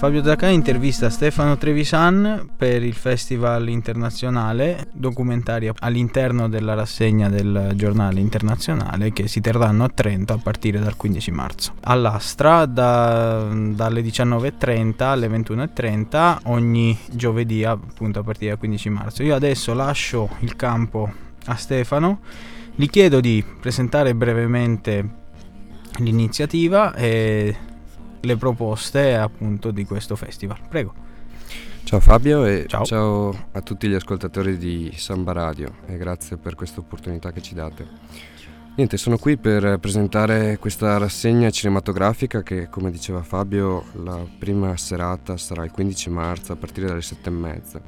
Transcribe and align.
Fabio 0.00 0.24
Zaccai 0.24 0.54
intervista 0.54 1.10
Stefano 1.10 1.58
Trevisan 1.58 2.48
per 2.56 2.82
il 2.82 2.94
Festival 2.94 3.68
internazionale 3.68 4.88
documentari 4.94 5.70
all'interno 5.78 6.48
della 6.48 6.72
rassegna 6.72 7.28
del 7.28 7.72
giornale 7.74 8.18
internazionale 8.18 9.12
che 9.12 9.28
si 9.28 9.42
terranno 9.42 9.84
a 9.84 9.90
Trento 9.92 10.32
a 10.32 10.38
partire 10.38 10.78
dal 10.78 10.96
15 10.96 11.30
marzo. 11.32 11.74
All'Astra 11.82 12.64
da, 12.64 13.46
dalle 13.52 14.00
19.30 14.00 15.02
alle 15.02 15.28
21.30 15.28 16.38
ogni 16.44 16.98
giovedì 17.12 17.62
appunto 17.64 18.20
a 18.20 18.22
partire 18.22 18.52
dal 18.52 18.58
15 18.58 18.88
marzo. 18.88 19.22
Io 19.22 19.34
adesso 19.34 19.74
lascio 19.74 20.30
il 20.38 20.56
campo 20.56 21.12
a 21.44 21.56
Stefano, 21.56 22.20
gli 22.74 22.86
chiedo 22.88 23.20
di 23.20 23.44
presentare 23.60 24.14
brevemente 24.14 25.18
l'iniziativa 25.98 26.94
e 26.94 27.54
le 28.20 28.36
proposte 28.36 29.14
appunto 29.14 29.70
di 29.70 29.84
questo 29.84 30.16
festival. 30.16 30.58
Prego. 30.68 31.08
Ciao 31.84 32.00
Fabio 32.00 32.44
e 32.44 32.66
ciao. 32.68 32.84
ciao. 32.84 33.48
a 33.52 33.60
tutti 33.62 33.88
gli 33.88 33.94
ascoltatori 33.94 34.56
di 34.56 34.92
Samba 34.94 35.32
Radio 35.32 35.72
e 35.86 35.96
grazie 35.96 36.36
per 36.36 36.54
questa 36.54 36.80
opportunità 36.80 37.32
che 37.32 37.42
ci 37.42 37.54
date. 37.54 37.88
Niente, 38.76 38.96
sono 38.96 39.18
qui 39.18 39.36
per 39.36 39.78
presentare 39.78 40.56
questa 40.58 40.96
rassegna 40.96 41.50
cinematografica 41.50 42.42
che, 42.42 42.68
come 42.68 42.90
diceva 42.90 43.22
Fabio, 43.22 43.84
la 44.04 44.24
prima 44.38 44.76
serata 44.76 45.36
sarà 45.36 45.64
il 45.64 45.70
15 45.72 46.08
marzo 46.10 46.52
a 46.52 46.56
partire 46.56 46.86
dalle 46.86 47.02
sette 47.02 47.28
e 47.28 47.32
mezza 47.32 47.80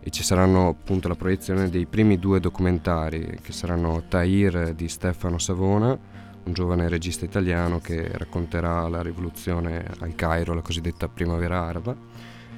e 0.00 0.10
ci 0.10 0.22
saranno 0.22 0.68
appunto 0.68 1.08
la 1.08 1.14
proiezione 1.14 1.68
dei 1.68 1.86
primi 1.86 2.18
due 2.18 2.40
documentari 2.40 3.38
che 3.42 3.52
saranno 3.52 4.04
Tahir 4.08 4.74
di 4.74 4.88
Stefano 4.88 5.38
Savona 5.38 5.98
un 6.44 6.52
giovane 6.52 6.88
regista 6.88 7.24
italiano 7.24 7.80
che 7.80 8.08
racconterà 8.12 8.88
la 8.88 9.02
rivoluzione 9.02 9.84
al 10.00 10.14
Cairo, 10.14 10.54
la 10.54 10.60
cosiddetta 10.60 11.08
primavera 11.08 11.62
araba, 11.62 11.96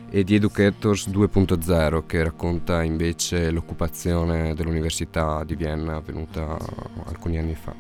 e 0.09 0.25
di 0.25 0.35
Educators 0.35 1.09
2.0 1.09 2.07
che 2.07 2.23
racconta 2.23 2.83
invece 2.83 3.51
l'occupazione 3.51 4.55
dell'Università 4.55 5.43
di 5.45 5.57
Vienna 5.57 5.97
avvenuta 5.97 6.57
alcuni 7.07 7.39
anni 7.39 7.55
fa. 7.55 7.75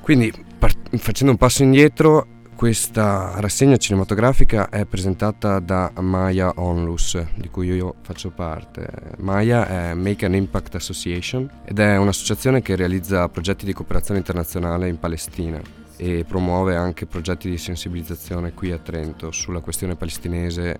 Quindi 0.00 0.32
part- 0.58 0.96
facendo 0.96 1.32
un 1.32 1.38
passo 1.38 1.62
indietro 1.62 2.26
questa 2.62 3.40
rassegna 3.40 3.76
cinematografica 3.76 4.68
è 4.68 4.84
presentata 4.84 5.58
da 5.58 5.90
Maya 5.98 6.52
Onlus, 6.54 7.20
di 7.34 7.48
cui 7.48 7.66
io 7.66 7.96
faccio 8.02 8.30
parte. 8.30 8.88
Maya 9.18 9.66
è 9.66 9.94
Make 9.94 10.26
an 10.26 10.34
Impact 10.36 10.76
Association 10.76 11.50
ed 11.64 11.80
è 11.80 11.96
un'associazione 11.96 12.62
che 12.62 12.76
realizza 12.76 13.28
progetti 13.28 13.64
di 13.64 13.72
cooperazione 13.72 14.20
internazionale 14.20 14.86
in 14.86 15.00
Palestina 15.00 15.60
e 15.96 16.24
promuove 16.24 16.76
anche 16.76 17.06
progetti 17.06 17.50
di 17.50 17.58
sensibilizzazione 17.58 18.52
qui 18.52 18.70
a 18.70 18.78
Trento 18.78 19.32
sulla 19.32 19.58
questione 19.58 19.96
palestinese 19.96 20.78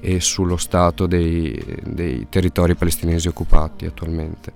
e 0.00 0.20
sullo 0.20 0.58
stato 0.58 1.06
dei, 1.06 1.58
dei 1.86 2.26
territori 2.28 2.74
palestinesi 2.74 3.28
occupati 3.28 3.86
attualmente. 3.86 4.52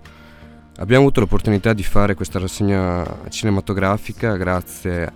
Abbiamo 0.76 1.04
avuto 1.04 1.20
l'opportunità 1.20 1.72
di 1.72 1.82
fare 1.82 2.14
questa 2.14 2.38
rassegna 2.38 3.30
cinematografica 3.30 4.36
grazie 4.36 5.04
a 5.04 5.12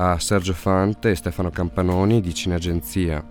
a 0.00 0.18
Sergio 0.18 0.52
Fante 0.52 1.10
e 1.10 1.14
Stefano 1.16 1.50
Campanoni 1.50 2.20
di 2.20 2.32
Cineagenzia, 2.32 3.24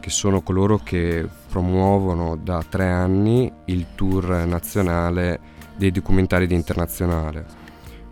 che 0.00 0.10
sono 0.10 0.42
coloro 0.42 0.78
che 0.78 1.26
promuovono 1.48 2.36
da 2.36 2.64
tre 2.68 2.88
anni 2.88 3.50
il 3.66 3.86
tour 3.94 4.44
nazionale 4.44 5.40
dei 5.76 5.92
documentari 5.92 6.48
di 6.48 6.54
Internazionale, 6.54 7.46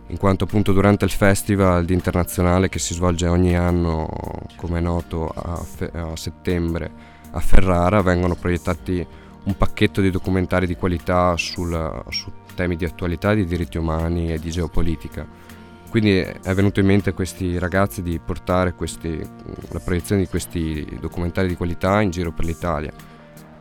in 0.08 0.18
quanto 0.18 0.44
appunto 0.44 0.72
durante 0.72 1.04
il 1.04 1.10
festival 1.10 1.84
di 1.84 1.94
Internazionale 1.94 2.68
che 2.68 2.78
si 2.78 2.94
svolge 2.94 3.26
ogni 3.26 3.56
anno, 3.56 4.08
come 4.54 4.78
è 4.78 4.82
noto, 4.82 5.28
a, 5.28 5.56
fe- 5.56 5.90
a 5.92 6.14
settembre 6.14 7.14
a 7.32 7.40
Ferrara, 7.40 8.02
vengono 8.02 8.36
proiettati 8.36 9.04
un 9.44 9.56
pacchetto 9.56 10.00
di 10.00 10.10
documentari 10.10 10.66
di 10.66 10.76
qualità 10.76 11.36
sul, 11.36 12.04
su 12.10 12.30
temi 12.54 12.76
di 12.76 12.84
attualità, 12.84 13.34
di 13.34 13.44
diritti 13.44 13.78
umani 13.78 14.32
e 14.32 14.38
di 14.38 14.50
geopolitica 14.50 15.45
quindi 15.88 16.18
è 16.18 16.54
venuto 16.54 16.80
in 16.80 16.86
mente 16.86 17.10
a 17.10 17.12
questi 17.12 17.58
ragazzi 17.58 18.02
di 18.02 18.18
portare 18.18 18.74
questi, 18.74 19.18
la 19.70 19.80
proiezione 19.80 20.22
di 20.22 20.28
questi 20.28 20.98
documentari 21.00 21.48
di 21.48 21.56
qualità 21.56 22.00
in 22.00 22.10
giro 22.10 22.32
per 22.32 22.44
l'Italia. 22.44 22.92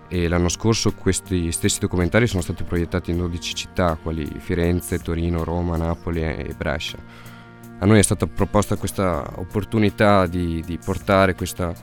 E 0.08 0.28
l'anno 0.28 0.50
scorso 0.50 0.94
questi 0.94 1.52
stessi 1.52 1.80
documentari 1.80 2.28
sono 2.28 2.42
stati 2.42 2.64
proiettati 2.64 3.12
in 3.12 3.18
12 3.18 3.56
città, 3.56 3.98
quali 4.02 4.26
Firenze, 4.40 5.00
Torino, 5.00 5.44
Roma, 5.44 5.78
Napoli 5.78 6.22
e 6.22 6.54
Brescia. 6.56 6.98
A 7.80 7.86
noi 7.86 8.00
è 8.00 8.04
stata 8.04 8.26
proposta 8.28 8.78
questa 8.78 9.24
opportunità 9.36 10.26
di, 10.28 10.62
di 10.66 10.78
portare 10.78 11.36
questa, 11.36 11.74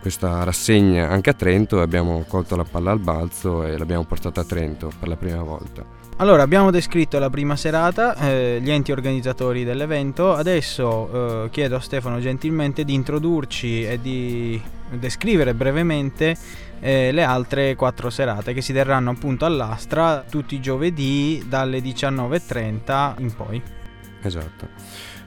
questa 0.00 0.42
rassegna 0.44 1.08
anche 1.08 1.30
a 1.30 1.34
Trento 1.34 1.78
e 1.78 1.82
abbiamo 1.82 2.24
colto 2.26 2.56
la 2.56 2.64
palla 2.64 2.92
al 2.92 3.00
balzo 3.00 3.64
e 3.64 3.76
l'abbiamo 3.76 4.04
portata 4.04 4.40
a 4.40 4.44
Trento 4.44 4.90
per 4.98 5.08
la 5.08 5.16
prima 5.16 5.42
volta. 5.42 6.07
Allora, 6.20 6.42
abbiamo 6.42 6.72
descritto 6.72 7.20
la 7.20 7.30
prima 7.30 7.54
serata, 7.54 8.16
eh, 8.16 8.58
gli 8.60 8.72
enti 8.72 8.90
organizzatori 8.90 9.62
dell'evento. 9.62 10.34
Adesso 10.34 11.44
eh, 11.44 11.50
chiedo 11.50 11.76
a 11.76 11.80
Stefano 11.80 12.18
gentilmente 12.18 12.84
di 12.84 12.92
introdurci 12.92 13.84
e 13.84 14.00
di 14.00 14.60
descrivere 14.90 15.54
brevemente 15.54 16.36
eh, 16.80 17.12
le 17.12 17.22
altre 17.22 17.76
quattro 17.76 18.10
serate 18.10 18.52
che 18.52 18.62
si 18.62 18.72
terranno 18.72 19.10
appunto 19.10 19.44
all'Astra 19.44 20.24
tutti 20.28 20.56
i 20.56 20.60
giovedì 20.60 21.44
dalle 21.48 21.78
19.30 21.78 23.14
in 23.18 23.34
poi. 23.36 23.62
Esatto. 24.20 24.66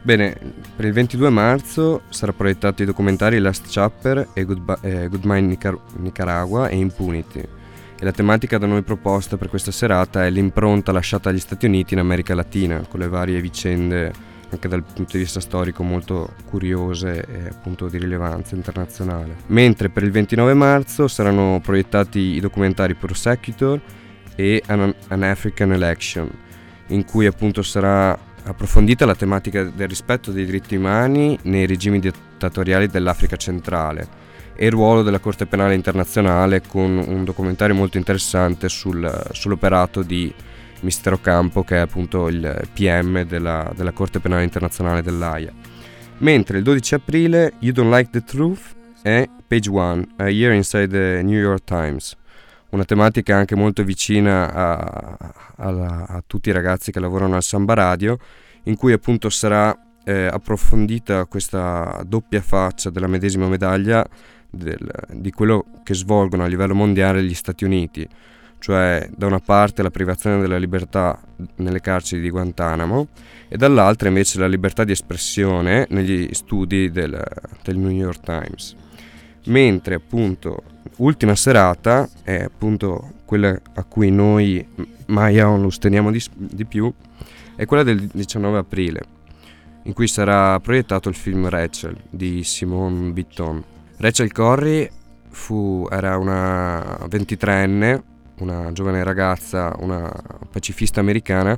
Bene, 0.02 0.36
per 0.76 0.84
il 0.84 0.92
22 0.92 1.30
marzo 1.30 2.02
sarà 2.10 2.34
proiettato 2.34 2.84
i 2.84 2.86
documentari 2.86 3.40
Last 3.40 3.68
Chapter 3.70 4.28
e 4.34 4.44
Goodbye, 4.44 4.78
eh, 4.82 5.08
Goodbye 5.08 5.40
Nicar- 5.40 5.80
Nicaragua 6.00 6.68
e 6.68 6.76
Impunity 6.76 7.60
e 8.02 8.04
la 8.04 8.12
tematica 8.12 8.58
da 8.58 8.66
noi 8.66 8.82
proposta 8.82 9.38
per 9.38 9.48
questa 9.48 9.70
serata 9.70 10.26
è 10.26 10.32
l'impronta 10.32 10.92
lasciata 10.92 11.30
agli 11.30 11.38
Stati 11.38 11.68
Uniti 11.68 11.94
in 11.94 12.00
America 12.00 12.34
Latina, 12.34 12.84
con 12.90 13.00
le 13.00 13.08
varie 13.08 13.40
vicende 13.40 14.12
anche 14.50 14.68
dal 14.68 14.82
punto 14.82 15.12
di 15.12 15.20
vista 15.20 15.40
storico 15.40 15.84
molto 15.84 16.34
curiose 16.50 17.24
e 17.24 17.50
appunto 17.50 17.88
di 17.90 18.00
rilevanza 18.00 18.56
internazionale. 18.56 19.36
Mentre 19.48 19.90
per 19.90 20.02
il 20.02 20.10
29 20.10 20.56
marzo 20.56 21.08
saranno 21.08 21.60
proiettati 21.62 22.20
i 22.20 22.40
documentari 22.40 22.96
Prosecutor 22.96 23.80
e 24.36 24.64
An, 24.66 24.96
An 25.10 25.22
African 25.22 25.72
Election, 25.72 26.28
in 26.88 27.06
cui 27.06 27.28
appunto 27.28 27.62
sarà 27.62 28.18
approfondita 28.44 29.06
la 29.06 29.14
tematica 29.14 29.66
del 29.66 29.88
rispetto 29.88 30.32
dei 30.32 30.46
diritti 30.46 30.76
umani 30.76 31.38
nei 31.44 31.68
regimi 31.68 32.00
dittatoriali 32.00 32.88
dell'Africa 32.88 33.36
centrale 33.36 34.31
e 34.56 34.66
il 34.66 34.72
ruolo 34.72 35.04
della 35.04 35.20
Corte 35.20 35.46
Penale 35.46 35.76
Internazionale 35.76 36.62
con 36.62 37.04
un 37.06 37.24
documentario 37.24 37.76
molto 37.76 37.98
interessante 37.98 38.70
sul, 38.70 39.30
sull'operato 39.32 40.02
di 40.02 40.34
Mister 40.82 41.14
Ocampo 41.14 41.64
che 41.64 41.78
è 41.78 41.80
appunto 41.80 42.28
il 42.28 42.68
PM 42.74 43.24
della, 43.24 43.72
della 43.76 43.92
Corte 43.92 44.20
Penale 44.20 44.44
Internazionale 44.44 45.02
dell'AIA. 45.02 45.52
Mentre 46.20 46.58
il 46.58 46.64
12 46.64 46.96
aprile 46.96 47.54
You 47.60 47.74
Don't 47.74 47.92
Like 47.92 48.12
the 48.12 48.24
Truth 48.24 48.76
è 49.02 49.28
Page 49.48 49.70
One, 49.70 50.08
A 50.18 50.30
Year 50.30 50.54
Inside 50.54 50.88
the 50.88 51.22
New 51.24 51.40
York 51.40 51.64
Times, 51.64 52.16
una 52.70 52.86
tematica 52.86 53.36
anche 53.36 53.56
molto 53.56 53.84
vicina 53.84 54.54
a, 54.54 55.18
a, 55.58 56.06
a 56.08 56.24
tutti 56.26 56.50
i 56.50 56.54
ragazzi 56.54 56.92
che 56.92 57.00
lavorano 57.00 57.36
al 57.36 57.44
Samba 57.44 57.74
Radio, 57.74 58.18
in 58.64 58.76
cui 58.76 58.94
appunto 58.94 59.30
sarà 59.30 59.78
eh, 60.04 60.28
approfondita 60.28 61.26
questa 61.26 62.02
doppia 62.06 62.42
faccia 62.42 62.90
della 62.90 63.08
medesima 63.08 63.48
medaglia 63.48 64.06
del, 64.52 64.92
di 65.14 65.32
quello 65.32 65.66
che 65.84 65.96
svolgono 65.96 66.44
a 66.44 66.48
livello 66.48 66.76
mondiale 66.76 67.24
gli 67.24 67.34
Stati 67.34 67.64
Uniti, 67.64 68.08
cioè 68.60 69.10
da 69.16 69.26
una 69.26 69.40
parte 69.40 69.82
la 69.82 69.90
privazione 69.90 70.40
della 70.40 70.58
libertà 70.58 71.20
nelle 71.56 71.80
carceri 71.80 72.22
di 72.22 72.30
Guantanamo 72.30 73.08
e 73.48 73.58
dall'altra 73.58 74.10
invece 74.10 74.38
la 74.38 74.48
libertà 74.48 74.84
di 74.84 74.92
espressione 74.92 75.88
negli 75.90 76.30
studi 76.34 76.92
del, 76.92 77.20
del 77.64 77.78
New 77.78 77.90
York 77.90 78.20
Times. 78.20 78.76
Mentre 79.46 79.96
appunto 79.96 80.62
ultima 80.98 81.34
serata 81.36 82.08
è 82.22 82.44
appunto 82.44 83.14
quella 83.26 83.60
a 83.74 83.84
cui 83.84 84.12
noi 84.12 84.64
Maya 85.08 85.50
Onlus 85.50 85.80
teniamo 85.80 86.12
di, 86.12 86.22
di 86.36 86.66
più, 86.66 86.94
è 87.56 87.66
quella 87.66 87.84
del 87.84 88.08
19 88.14 88.58
aprile, 88.60 89.02
in 89.84 89.94
cui 89.94 90.08
sarà 90.08 90.60
proiettato 90.60 91.10
il 91.10 91.16
film 91.16 91.50
Rachel 91.50 91.98
di 92.10 92.44
Simone 92.44 93.12
Bitton 93.12 93.64
Rachel 94.02 94.32
Corrie 94.32 94.90
fu, 95.30 95.88
era 95.92 96.18
una 96.18 96.98
23enne, 97.08 98.02
una 98.40 98.72
giovane 98.72 99.04
ragazza, 99.04 99.76
una 99.78 100.12
pacifista 100.52 101.00
americana 101.00 101.56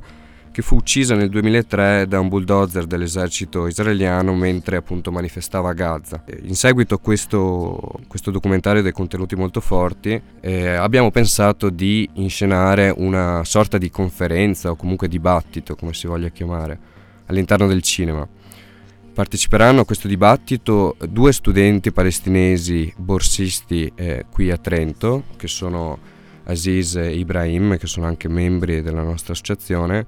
che 0.52 0.60
fu 0.60 0.76
uccisa 0.76 1.14
nel 1.14 1.30
2003 1.30 2.06
da 2.06 2.20
un 2.20 2.28
bulldozer 2.28 2.84
dell'esercito 2.84 3.66
israeliano 3.66 4.34
mentre 4.34 4.76
appunto 4.76 5.10
manifestava 5.10 5.70
a 5.70 5.72
Gaza. 5.72 6.22
In 6.42 6.54
seguito 6.54 6.96
a 6.96 6.98
questo, 6.98 7.80
questo 8.06 8.30
documentario 8.30 8.82
dei 8.82 8.92
contenuti 8.92 9.34
molto 9.36 9.62
forti 9.62 10.20
eh, 10.40 10.68
abbiamo 10.68 11.10
pensato 11.10 11.70
di 11.70 12.06
inscenare 12.12 12.92
una 12.94 13.42
sorta 13.44 13.78
di 13.78 13.88
conferenza 13.88 14.70
o 14.70 14.76
comunque 14.76 15.08
dibattito, 15.08 15.76
come 15.76 15.94
si 15.94 16.06
voglia 16.06 16.28
chiamare, 16.28 16.78
all'interno 17.24 17.66
del 17.66 17.80
cinema 17.80 18.28
Parteciperanno 19.14 19.82
a 19.82 19.84
questo 19.84 20.08
dibattito 20.08 20.96
due 21.08 21.32
studenti 21.32 21.92
palestinesi 21.92 22.92
borsisti 22.96 23.90
eh, 23.94 24.26
qui 24.28 24.50
a 24.50 24.56
Trento, 24.56 25.26
che 25.36 25.46
sono 25.46 25.96
Aziz 26.46 26.96
e 26.96 27.14
Ibrahim, 27.14 27.78
che 27.78 27.86
sono 27.86 28.06
anche 28.06 28.26
membri 28.26 28.82
della 28.82 29.04
nostra 29.04 29.32
associazione, 29.32 30.04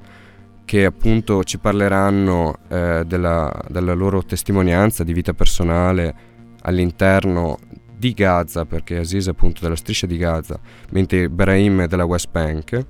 che 0.64 0.84
appunto 0.84 1.44
ci 1.44 1.58
parleranno 1.58 2.58
eh, 2.66 3.04
della, 3.06 3.56
della 3.68 3.94
loro 3.94 4.24
testimonianza 4.24 5.04
di 5.04 5.12
vita 5.12 5.34
personale 5.34 6.14
all'interno 6.62 7.58
di 7.96 8.12
Gaza, 8.12 8.64
perché 8.64 8.96
Aziz 8.96 9.28
è 9.28 9.30
appunto 9.30 9.60
della 9.62 9.76
striscia 9.76 10.08
di 10.08 10.16
Gaza, 10.16 10.58
mentre 10.90 11.22
Ibrahim 11.22 11.82
è 11.82 11.86
della 11.86 12.04
West 12.04 12.28
Bank, 12.32 12.84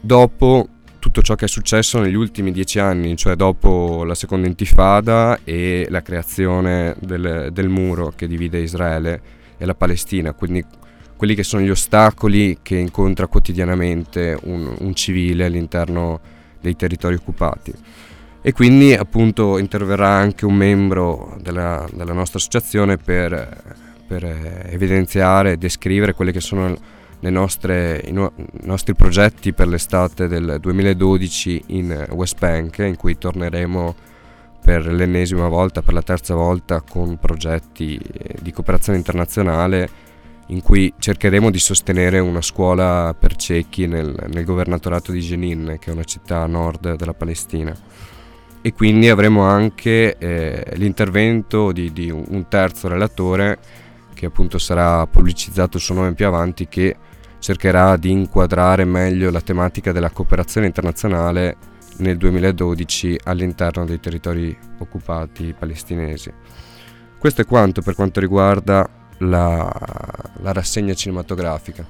dopo 0.00 0.68
tutto 1.00 1.22
ciò 1.22 1.34
che 1.34 1.46
è 1.46 1.48
successo 1.48 1.98
negli 1.98 2.14
ultimi 2.14 2.52
dieci 2.52 2.78
anni, 2.78 3.16
cioè 3.16 3.34
dopo 3.34 4.04
la 4.04 4.14
seconda 4.14 4.46
intifada 4.46 5.40
e 5.42 5.86
la 5.90 6.02
creazione 6.02 6.94
del, 7.00 7.48
del 7.52 7.68
muro 7.68 8.12
che 8.14 8.28
divide 8.28 8.60
Israele 8.60 9.20
e 9.58 9.64
la 9.64 9.74
Palestina, 9.74 10.32
quindi 10.32 10.64
quelli 11.16 11.34
che 11.34 11.42
sono 11.42 11.62
gli 11.62 11.70
ostacoli 11.70 12.58
che 12.62 12.76
incontra 12.76 13.26
quotidianamente 13.26 14.38
un, 14.44 14.74
un 14.78 14.94
civile 14.94 15.46
all'interno 15.46 16.20
dei 16.60 16.76
territori 16.76 17.16
occupati. 17.16 17.74
E 18.42 18.52
quindi 18.52 18.94
appunto 18.94 19.58
interverrà 19.58 20.08
anche 20.08 20.46
un 20.46 20.54
membro 20.54 21.36
della, 21.42 21.86
della 21.92 22.14
nostra 22.14 22.38
associazione 22.38 22.96
per, 22.96 23.74
per 24.06 24.24
evidenziare 24.70 25.52
e 25.52 25.56
descrivere 25.58 26.14
quelle 26.14 26.32
che 26.32 26.40
sono 26.40 26.74
nostre, 27.28 28.02
i, 28.06 28.12
no- 28.12 28.32
i, 28.36 28.66
nostri 28.66 28.94
progetti 28.94 29.52
per 29.52 29.68
l'estate 29.68 30.26
del 30.26 30.56
2012 30.58 31.64
in 31.66 32.06
West 32.12 32.38
Bank, 32.38 32.78
in 32.78 32.96
cui 32.96 33.18
torneremo 33.18 33.94
per 34.62 34.86
l'ennesima 34.86 35.48
volta, 35.48 35.82
per 35.82 35.92
la 35.92 36.02
terza 36.02 36.34
volta, 36.34 36.80
con 36.80 37.18
progetti 37.18 38.00
di 38.40 38.52
cooperazione 38.52 38.96
internazionale 38.96 40.08
in 40.46 40.62
cui 40.62 40.92
cercheremo 40.98 41.50
di 41.50 41.58
sostenere 41.58 42.18
una 42.18 42.42
scuola 42.42 43.14
per 43.18 43.36
ciechi 43.36 43.86
nel, 43.86 44.14
nel 44.28 44.44
governatorato 44.44 45.12
di 45.12 45.20
Jenin, 45.20 45.76
che 45.78 45.90
è 45.90 45.92
una 45.92 46.04
città 46.04 46.42
a 46.42 46.46
nord 46.46 46.96
della 46.96 47.14
Palestina. 47.14 47.76
E 48.62 48.72
quindi 48.72 49.08
avremo 49.08 49.42
anche 49.42 50.18
eh, 50.18 50.72
l'intervento 50.74 51.72
di, 51.72 51.92
di 51.92 52.10
un 52.10 52.46
terzo 52.48 52.88
relatore 52.88 53.58
che 54.12 54.26
appunto 54.26 54.58
sarà 54.58 55.06
pubblicizzato 55.06 55.78
il 55.78 55.82
suo 55.82 55.94
nome 55.94 56.12
più 56.12 56.26
avanti, 56.26 56.68
che 56.68 56.94
cercherà 57.40 57.96
di 57.96 58.10
inquadrare 58.12 58.84
meglio 58.84 59.30
la 59.30 59.40
tematica 59.40 59.90
della 59.90 60.10
cooperazione 60.10 60.66
internazionale 60.66 61.56
nel 61.96 62.16
2012 62.16 63.20
all'interno 63.24 63.84
dei 63.84 63.98
territori 63.98 64.56
occupati 64.78 65.54
palestinesi. 65.58 66.32
Questo 67.18 67.40
è 67.40 67.44
quanto 67.44 67.82
per 67.82 67.94
quanto 67.94 68.20
riguarda 68.20 68.88
la, 69.18 69.70
la 70.40 70.52
rassegna 70.52 70.94
cinematografica. 70.94 71.84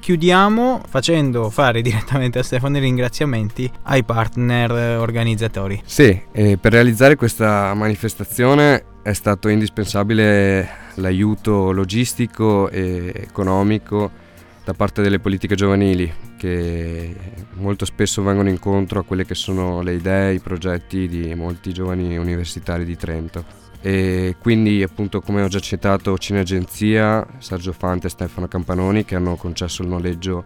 Chiudiamo 0.00 0.82
facendo 0.88 1.48
fare 1.50 1.80
direttamente 1.82 2.40
a 2.40 2.42
Stefano 2.42 2.78
i 2.78 2.80
ringraziamenti 2.80 3.70
ai 3.82 4.02
partner 4.02 4.98
organizzatori. 4.98 5.80
Sì, 5.84 6.20
per 6.32 6.72
realizzare 6.72 7.14
questa 7.14 7.72
manifestazione 7.74 8.84
è 9.02 9.12
stato 9.12 9.48
indispensabile 9.48 10.80
l'aiuto 10.94 11.70
logistico 11.70 12.68
e 12.68 13.12
economico 13.14 14.21
da 14.64 14.74
parte 14.74 15.02
delle 15.02 15.18
politiche 15.18 15.54
giovanili 15.54 16.12
che 16.36 17.14
molto 17.54 17.84
spesso 17.84 18.22
vengono 18.22 18.48
incontro 18.48 19.00
a 19.00 19.04
quelle 19.04 19.24
che 19.24 19.34
sono 19.34 19.82
le 19.82 19.94
idee, 19.94 20.34
i 20.34 20.40
progetti 20.40 21.08
di 21.08 21.34
molti 21.34 21.72
giovani 21.72 22.16
universitari 22.16 22.84
di 22.84 22.96
Trento 22.96 23.44
e 23.80 24.36
quindi 24.38 24.82
appunto 24.82 25.20
come 25.20 25.42
ho 25.42 25.48
già 25.48 25.58
citato 25.58 26.16
Cineagenzia, 26.16 27.26
Sergio 27.38 27.72
Fante 27.72 28.06
e 28.06 28.10
Stefano 28.10 28.46
Campanoni 28.46 29.04
che 29.04 29.16
hanno 29.16 29.34
concesso 29.34 29.82
il 29.82 29.88
noleggio 29.88 30.44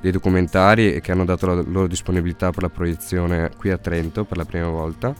dei 0.00 0.12
documentari 0.12 0.94
e 0.94 1.00
che 1.00 1.10
hanno 1.10 1.24
dato 1.24 1.46
la 1.46 1.54
loro 1.54 1.88
disponibilità 1.88 2.52
per 2.52 2.62
la 2.62 2.68
proiezione 2.68 3.50
qui 3.56 3.70
a 3.70 3.78
Trento 3.78 4.24
per 4.24 4.36
la 4.36 4.44
prima 4.44 4.68
volta. 4.68 5.12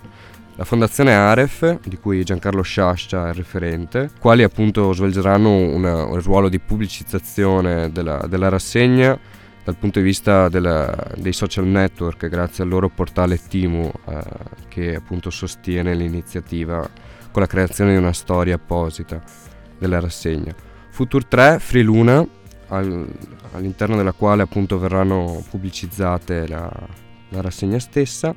La 0.58 0.64
fondazione 0.64 1.14
Aref, 1.14 1.80
di 1.86 1.98
cui 1.98 2.24
Giancarlo 2.24 2.62
Sciascia 2.62 3.26
è 3.26 3.28
il 3.28 3.34
referente, 3.34 4.10
quali 4.18 4.42
appunto 4.42 4.90
svolgeranno 4.94 5.50
una, 5.50 6.06
un 6.06 6.18
ruolo 6.22 6.48
di 6.48 6.58
pubblicizzazione 6.58 7.92
della, 7.92 8.24
della 8.26 8.48
rassegna 8.48 9.18
dal 9.62 9.76
punto 9.76 9.98
di 9.98 10.04
vista 10.06 10.48
della, 10.48 10.96
dei 11.16 11.34
social 11.34 11.66
network 11.66 12.28
grazie 12.28 12.64
al 12.64 12.70
loro 12.70 12.88
portale 12.88 13.38
Timu 13.38 13.90
eh, 14.08 14.22
che 14.68 14.94
appunto 14.94 15.28
sostiene 15.28 15.94
l'iniziativa 15.94 16.88
con 17.30 17.42
la 17.42 17.48
creazione 17.48 17.92
di 17.92 17.98
una 17.98 18.14
storia 18.14 18.54
apposita 18.54 19.22
della 19.78 20.00
rassegna. 20.00 20.54
Future 20.88 21.26
3, 21.28 21.58
Free 21.58 21.82
Luna, 21.82 22.26
al, 22.68 23.06
all'interno 23.52 23.96
della 23.96 24.12
quale 24.12 24.40
appunto 24.40 24.78
verranno 24.78 25.44
pubblicizzate 25.50 26.48
la, 26.48 26.72
la 27.28 27.40
rassegna 27.42 27.78
stessa. 27.78 28.34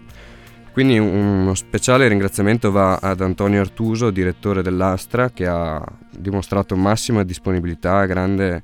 Quindi 0.79 0.97
uno 0.97 1.55
speciale 1.55 2.07
ringraziamento 2.07 2.71
va 2.71 2.99
ad 3.01 3.19
Antonio 3.19 3.59
Artuso, 3.59 4.11
direttore 4.11 4.61
dell'Astra, 4.61 5.29
che 5.29 5.45
ha 5.45 5.83
dimostrato 6.09 6.77
massima 6.77 7.25
disponibilità, 7.25 8.05
grande, 8.05 8.63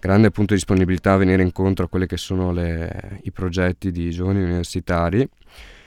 grande 0.00 0.30
punto 0.30 0.54
di 0.54 0.58
disponibilità 0.60 1.12
a 1.12 1.16
venire 1.18 1.42
incontro 1.42 1.84
a 1.84 1.88
quelli 1.88 2.06
che 2.06 2.16
sono 2.16 2.50
le, 2.50 3.20
i 3.24 3.30
progetti 3.30 3.92
di 3.92 4.08
giovani 4.08 4.42
universitari. 4.42 5.28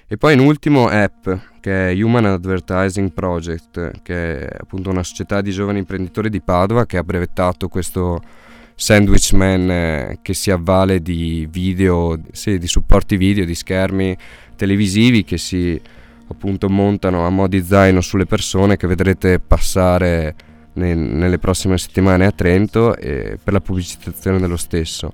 E 0.07 0.15
poi 0.15 0.35
in 0.35 0.41
ultimo 0.41 0.88
App, 0.89 1.27
che 1.59 1.89
è 1.89 1.93
Human 1.99 2.25
Advertising 2.25 3.11
Project, 3.11 4.03
che 4.03 4.45
è 4.45 4.57
appunto 4.59 4.91
una 4.91 5.01
società 5.01 5.41
di 5.41 5.49
giovani 5.49 5.79
imprenditori 5.79 6.29
di 6.29 6.41
Padova 6.41 6.85
che 6.85 6.97
ha 6.97 7.03
brevettato 7.03 7.67
questo 7.67 8.21
sandwich 8.81 9.33
man 9.33 9.69
eh, 9.69 10.19
che 10.23 10.33
si 10.33 10.49
avvale 10.49 11.03
di 11.03 11.47
video, 11.51 12.19
sì, 12.31 12.57
di 12.57 12.65
supporti 12.65 13.15
video, 13.15 13.45
di 13.45 13.53
schermi 13.53 14.17
televisivi 14.55 15.23
che 15.23 15.37
si 15.37 15.79
appunto 16.27 16.67
montano 16.67 17.23
a 17.23 17.29
mo' 17.29 17.47
di 17.47 17.61
zaino 17.61 18.01
sulle 18.01 18.25
persone 18.25 18.77
che 18.77 18.87
vedrete 18.87 19.37
passare 19.37 20.33
ne, 20.73 20.95
nelle 20.95 21.37
prossime 21.37 21.77
settimane 21.77 22.25
a 22.25 22.31
Trento 22.31 22.95
per 22.99 23.53
la 23.53 23.61
pubblicizzazione 23.61 24.39
dello 24.39 24.57
stesso. 24.57 25.13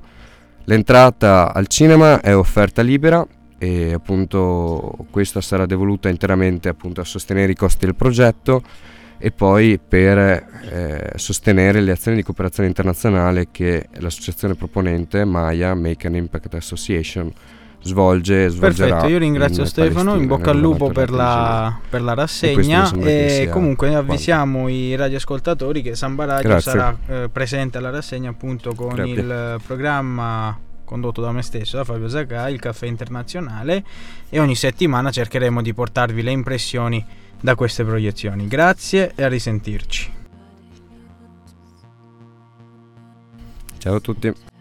L'entrata 0.63 1.53
al 1.53 1.67
cinema 1.67 2.21
è 2.21 2.33
offerta 2.33 2.81
libera 2.81 3.27
e 3.57 3.91
appunto 3.91 4.95
questa 5.11 5.41
sarà 5.41 5.65
devoluta 5.65 6.07
interamente 6.07 6.69
appunto 6.69 7.01
a 7.01 7.05
sostenere 7.05 7.51
i 7.51 7.55
costi 7.55 7.83
del 7.86 7.95
progetto 7.95 8.63
e 9.19 9.31
poi 9.31 9.79
per 9.79 10.17
eh, 10.17 11.12
sostenere 11.15 11.81
le 11.81 11.91
azioni 11.91 12.17
di 12.17 12.24
cooperazione 12.24 12.67
internazionale 12.67 13.47
che 13.51 13.88
l'associazione 14.00 14.55
proponente 14.55 15.25
Maya 15.25 15.74
Make 15.74 16.07
an 16.07 16.15
Impact 16.15 16.53
Association 16.55 17.31
svolge 17.81 18.50
svolgerà 18.50 18.89
Perfetto, 18.89 19.12
io 19.12 19.17
ringrazio 19.19 19.62
in 19.62 19.67
Stefano, 19.67 20.12
Palestina, 20.12 20.21
in 20.21 20.27
bocca 20.27 20.51
al 20.51 20.59
lupo 20.59 20.89
per 20.89 21.09
la, 21.09 21.79
per 21.89 22.01
la, 22.01 22.13
rassegna 22.13 22.91
e, 22.91 23.43
e 23.43 23.50
comunque 23.50 23.93
avvisiamo 23.93 24.62
quanto. 24.62 24.74
i 24.74 24.95
radioascoltatori 24.95 25.81
che 25.81 25.95
Samba 25.95 26.25
Radio 26.25 26.50
Grazie. 26.50 26.71
sarà 26.71 26.97
eh, 27.07 27.29
presente 27.31 27.77
alla 27.77 27.89
rassegna 27.89 28.29
appunto 28.29 28.74
con 28.74 28.93
Grazie. 28.93 29.13
il 29.13 29.62
programma 29.65 30.65
condotto 30.88 31.20
da 31.20 31.34
me 31.34 31.41
stesso, 31.41 31.75
da 31.75 31.84
Fabio 31.84 32.08
Zagai, 32.08 32.53
il 32.53 32.62
caffè 32.62 32.86
internazionale 32.86 33.84
e 34.29 34.39
ogni 34.39 34.56
settimana 34.56 35.12
cercheremo 35.12 35.62
di 35.62 35.74
portarvi 35.74 36.24
le 36.24 36.32
impressioni 36.32 37.06
da 37.41 37.56
queste 37.56 37.84
proiezioni. 37.84 38.48
Grazie 38.48 39.12
e 39.13 39.24
a 39.24 39.27
risentirci. 39.27 40.13
Ciao 43.77 43.96
a 43.96 44.00
tutti. 44.00 44.56